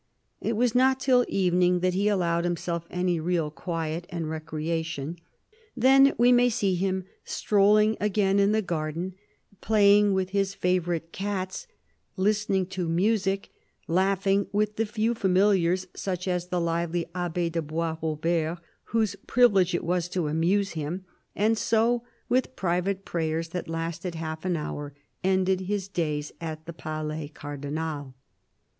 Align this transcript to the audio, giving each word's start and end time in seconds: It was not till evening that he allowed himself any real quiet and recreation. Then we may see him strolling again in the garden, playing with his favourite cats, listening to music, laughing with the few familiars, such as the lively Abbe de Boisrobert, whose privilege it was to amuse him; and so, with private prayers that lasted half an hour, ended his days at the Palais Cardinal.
It 0.39 0.53
was 0.57 0.73
not 0.73 0.99
till 0.99 1.23
evening 1.27 1.81
that 1.81 1.93
he 1.93 2.07
allowed 2.07 2.43
himself 2.43 2.87
any 2.89 3.19
real 3.19 3.51
quiet 3.51 4.07
and 4.09 4.27
recreation. 4.27 5.19
Then 5.77 6.15
we 6.17 6.31
may 6.31 6.49
see 6.49 6.73
him 6.73 7.05
strolling 7.23 7.97
again 7.99 8.39
in 8.39 8.51
the 8.51 8.63
garden, 8.63 9.13
playing 9.61 10.13
with 10.15 10.31
his 10.31 10.55
favourite 10.55 11.11
cats, 11.11 11.67
listening 12.17 12.65
to 12.69 12.89
music, 12.89 13.51
laughing 13.87 14.47
with 14.51 14.75
the 14.77 14.87
few 14.87 15.13
familiars, 15.13 15.85
such 15.95 16.27
as 16.27 16.47
the 16.47 16.59
lively 16.59 17.05
Abbe 17.13 17.51
de 17.51 17.61
Boisrobert, 17.61 18.57
whose 18.85 19.15
privilege 19.27 19.75
it 19.75 19.83
was 19.83 20.09
to 20.09 20.27
amuse 20.27 20.71
him; 20.71 21.05
and 21.35 21.55
so, 21.59 22.01
with 22.27 22.55
private 22.55 23.05
prayers 23.05 23.49
that 23.49 23.67
lasted 23.67 24.15
half 24.15 24.45
an 24.45 24.57
hour, 24.57 24.95
ended 25.23 25.59
his 25.61 25.87
days 25.87 26.31
at 26.41 26.65
the 26.65 26.73
Palais 26.73 27.27
Cardinal. 27.27 28.15